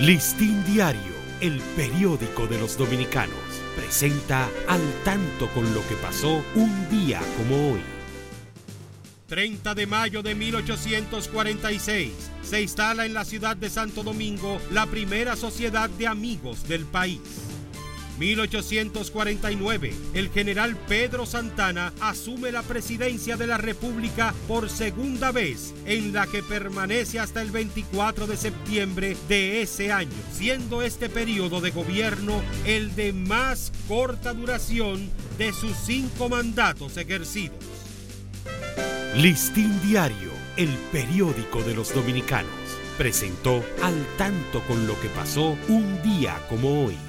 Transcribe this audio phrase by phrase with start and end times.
[0.00, 3.34] Listín Diario, el periódico de los dominicanos,
[3.74, 7.80] presenta al tanto con lo que pasó un día como hoy.
[9.26, 12.12] 30 de mayo de 1846
[12.42, 17.45] se instala en la ciudad de Santo Domingo la primera sociedad de amigos del país.
[18.18, 26.12] 1849, el general Pedro Santana asume la presidencia de la República por segunda vez, en
[26.12, 31.70] la que permanece hasta el 24 de septiembre de ese año, siendo este periodo de
[31.70, 37.58] gobierno el de más corta duración de sus cinco mandatos ejercidos.
[39.16, 42.50] Listín Diario, el periódico de los dominicanos,
[42.98, 47.05] presentó al tanto con lo que pasó un día como hoy.